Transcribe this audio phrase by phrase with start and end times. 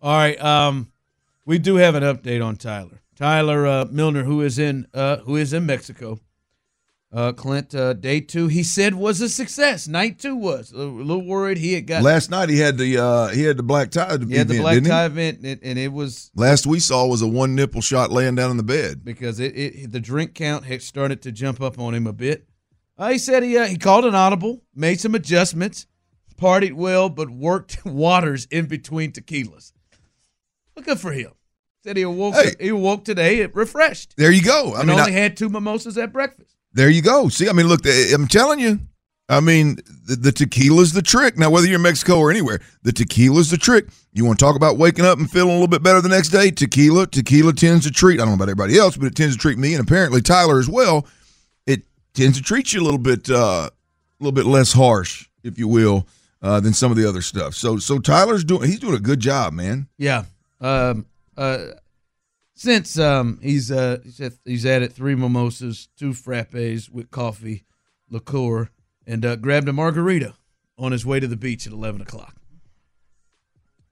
[0.00, 0.92] All right, um,
[1.44, 3.00] we do have an update on Tyler.
[3.16, 6.20] Tyler uh, Milner, who is in uh, who is in Mexico.
[7.10, 9.88] Uh, Clint, uh, day two, he said was a success.
[9.88, 11.56] Night two was a little worried.
[11.56, 14.30] He had got Last night he had the uh, he had the black tie event,
[14.30, 14.90] he had the black didn't he?
[14.90, 18.34] tie event, and, and it was Last we saw was a one nipple shot laying
[18.34, 19.04] down in the bed.
[19.04, 22.46] because it, it the drink count had started to jump up on him a bit.
[22.98, 25.86] Uh, he said he uh, he called an audible, made some adjustments,
[26.36, 29.72] partied well, but worked waters in between tequilas.
[30.78, 31.32] Well, good for him.
[31.84, 32.54] Said he awoke Hey.
[32.60, 34.14] he awoke today refreshed.
[34.16, 34.74] There you go.
[34.74, 36.54] I and mean, only I- had two mimosas at breakfast.
[36.72, 37.28] there you go.
[37.28, 38.80] See, I mean, look, I'm telling you.
[39.30, 41.36] I mean, the, the tequila's the trick.
[41.36, 43.86] Now, whether you're in Mexico or anywhere, the tequila's the trick.
[44.14, 46.30] You want to talk about waking up and feeling a little bit better the next
[46.30, 46.50] day?
[46.50, 48.14] Tequila, tequila tends to treat.
[48.14, 50.58] I don't know about everybody else, but it tends to treat me and apparently Tyler
[50.58, 51.06] as well.
[51.66, 51.82] It
[52.14, 53.70] tends to treat you a little bit, uh, a
[54.18, 56.06] little bit less harsh, if you will,
[56.40, 57.54] uh, than some of the other stuff.
[57.54, 58.62] So, so Tyler's doing.
[58.62, 59.88] He's doing a good job, man.
[59.98, 60.24] Yeah.
[60.60, 61.06] Um.
[61.36, 61.66] Uh.
[62.54, 67.62] Since um he's uh he's, at, he's added three mimosas, two frappes with coffee,
[68.10, 68.70] liqueur,
[69.06, 70.34] and uh, grabbed a margarita
[70.76, 72.34] on his way to the beach at eleven o'clock.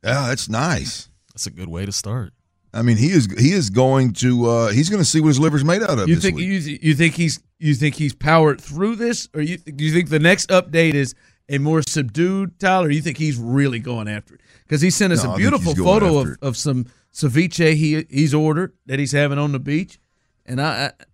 [0.03, 1.09] Yeah, that's nice.
[1.33, 2.33] That's a good way to start.
[2.75, 5.39] I mean, he is he is going to uh, he's going to see what his
[5.39, 6.09] liver's made out of.
[6.09, 6.47] You this think week.
[6.47, 10.09] you you think he's you think he's powered through this, or you do you think
[10.09, 11.15] the next update is
[11.49, 12.89] a more subdued Tyler?
[12.89, 14.41] Or you think he's really going after it?
[14.65, 18.35] Because he sent us No, I a beautiful photo of, of some ceviche he he's
[18.35, 19.99] ordered that he's having on the beach,
[20.45, 21.05] and I, I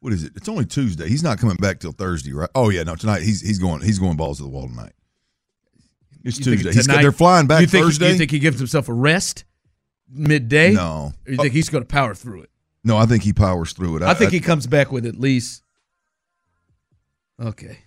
[0.00, 0.32] what is it?
[0.36, 1.08] It's only Tuesday.
[1.08, 2.50] He's not coming back till Thursday, right?
[2.54, 4.92] Oh yeah, no, tonight he's he's going he's going balls to the wall tonight.
[6.24, 6.72] It's Tuesday.
[6.72, 8.10] He's tonight- they're flying back you think, Thursday.
[8.10, 9.44] You think he gives himself a rest
[10.08, 10.72] midday?
[10.72, 11.12] No.
[11.26, 12.50] Or you think he's going to power through it?
[12.82, 14.02] no, I think he powers through it.
[14.02, 15.62] I, think he comes back with at least.
[17.40, 17.78] Okay,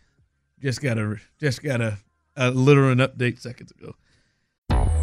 [0.61, 1.97] just got a just got a,
[2.35, 3.95] a literal update seconds ago.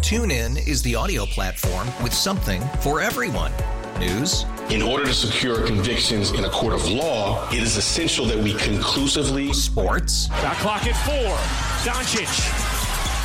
[0.01, 3.53] TuneIn is the audio platform with something for everyone.
[3.99, 4.45] News.
[4.69, 8.55] In order to secure convictions in a court of law, it is essential that we
[8.55, 9.53] conclusively.
[9.55, 10.27] Sports.
[10.27, 11.35] Shot clock at four.
[11.91, 12.29] Doncic.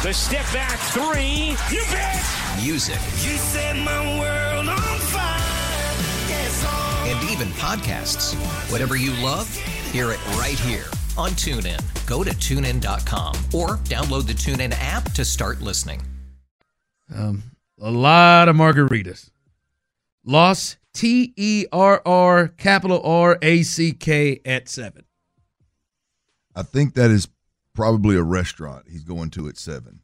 [0.03, 1.55] The step back three.
[1.75, 2.23] You bet.
[2.63, 2.95] Music.
[2.95, 5.39] You set my world on fire.
[6.29, 6.65] Yes.
[7.05, 8.33] And even podcasts.
[8.71, 9.53] Whatever you love,
[9.91, 10.85] hear it right here
[11.21, 11.79] on TuneIn.
[12.07, 16.01] Go to tunein.com or download the TuneIn app to start listening.
[17.15, 17.43] Um,
[17.79, 19.29] a lot of margaritas.
[20.25, 25.05] Lost T E R R capital R A C K at seven.
[26.55, 27.27] I think that is
[27.73, 30.01] probably a restaurant he's going to at seven,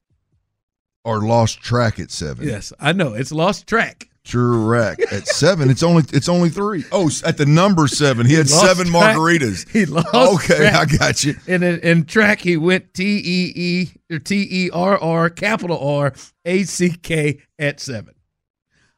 [1.03, 2.47] or lost track at seven.
[2.47, 4.09] Yes, I know it's lost track.
[4.27, 5.69] Track at seven.
[5.69, 6.83] It's only it's only three.
[6.91, 9.15] Oh, at the number seven, he had seven track.
[9.15, 9.69] margaritas.
[9.69, 10.13] He lost.
[10.13, 10.75] Okay, track.
[10.75, 11.35] I got you.
[11.47, 15.79] And in, in track, he went T E E or T E R R capital
[15.79, 18.15] R A C K at seven.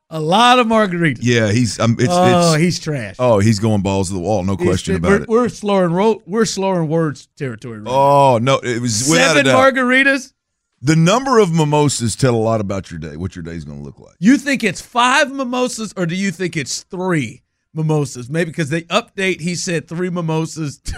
[0.10, 1.20] A lot of margaritas.
[1.22, 1.80] Yeah, he's.
[1.80, 3.18] Um, it's, oh, it's, he's trash.
[3.20, 4.44] Oh, he's going balls to the wall.
[4.44, 5.30] No question about we're, it.
[5.30, 7.82] We're slurring we're slurring words territory.
[7.82, 10.34] Right Oh no, it was Seven margaritas.
[10.82, 13.18] The number of mimosas tell a lot about your day.
[13.18, 14.16] What your day's going to look like.
[14.20, 17.44] You think it's five mimosas, or do you think it's three
[17.74, 18.30] mimosas?
[18.30, 19.42] Maybe because they update.
[19.42, 20.82] He said three mimosas.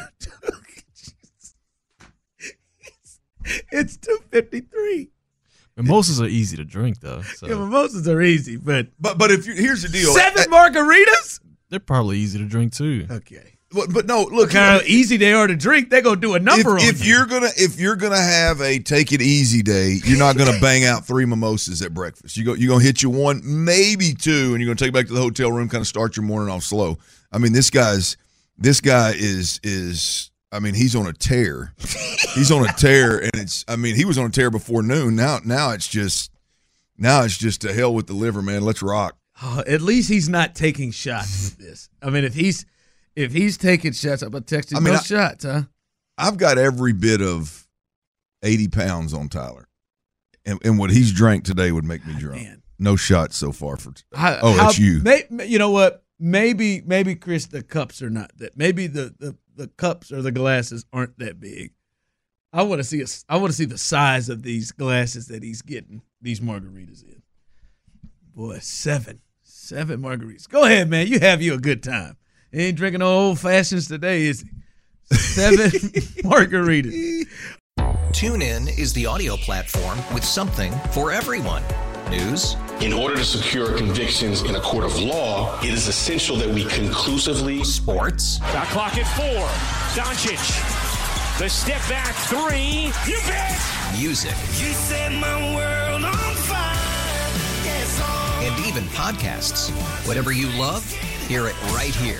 [3.72, 5.10] it's two fifty three.
[5.78, 7.22] Mimosas are easy to drink though.
[7.22, 10.14] So Yeah, mimosas are easy, but But but if you here's the deal.
[10.14, 11.40] seven margaritas.
[11.70, 13.08] they're probably easy to drink too.
[13.10, 13.58] Okay.
[13.74, 14.52] But, but no, look.
[14.52, 15.90] How easy they are to drink.
[15.90, 17.14] They're gonna do a if, number on if you.
[17.14, 20.84] you're gonna if you're gonna have a take it easy day, you're not gonna bang
[20.84, 22.36] out three mimosas at breakfast.
[22.36, 25.08] You go you're gonna hit you one, maybe two, and you're gonna take it back
[25.08, 26.98] to the hotel room, kind of start your morning off slow.
[27.32, 28.18] I mean, this guy's
[28.58, 31.74] this guy is is I mean, he's on a tear.
[32.36, 35.16] he's on a tear, and it's I mean, he was on a tear before noon.
[35.16, 36.30] Now now it's just
[36.98, 38.64] Now it's just to hell with the liver, man.
[38.64, 39.16] Let's rock.
[39.42, 41.90] Oh, at least he's not taking shots with this.
[42.04, 42.66] I mean, if he's
[43.16, 44.46] if he's taking shots, I'm gonna.
[44.50, 45.64] I mean, no I- shots, huh?
[46.18, 47.68] I've got every bit of
[48.44, 49.68] 80 pounds on Tyler.
[50.46, 52.48] And, and what he's drank today would make me ah, drunk.
[52.78, 53.94] No shots so far for.
[54.14, 55.02] How- oh, how- that's you.
[55.02, 56.04] May, you know what?
[56.20, 58.56] Maybe, maybe Chris, the cups are not that.
[58.56, 61.74] Maybe the the, the cups or the glasses aren't that big.
[62.54, 65.42] I want to see a, I want to see the size of these glasses that
[65.42, 67.22] he's getting these margaritas in.
[68.36, 70.48] Boy, seven, seven margaritas.
[70.50, 71.08] Go ahead, man.
[71.08, 72.18] You have you a good time.
[72.52, 75.16] He ain't drinking no old fashions today, is he?
[75.16, 75.70] Seven
[76.24, 77.28] margaritas.
[78.12, 81.64] TuneIn is the audio platform with something for everyone.
[82.10, 86.50] News, In order to secure convictions in a court of law, it is essential that
[86.50, 87.64] we conclusively.
[87.64, 88.38] Sports.
[88.52, 89.48] Shot clock at four.
[89.96, 91.40] Doncic.
[91.40, 92.92] The step back three.
[93.10, 93.58] You bet.
[93.98, 96.76] music, You set my world on fire.
[97.64, 98.02] Yes,
[98.44, 99.70] and even podcasts.
[100.06, 100.86] Whatever you love,
[101.30, 102.20] hear it right here